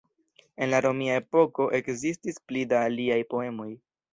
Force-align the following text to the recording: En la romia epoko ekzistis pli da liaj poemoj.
En 0.65 0.71
la 0.73 0.79
romia 0.85 1.17
epoko 1.21 1.67
ekzistis 1.81 2.43
pli 2.51 2.67
da 2.73 2.83
liaj 2.99 3.21
poemoj. 3.37 3.71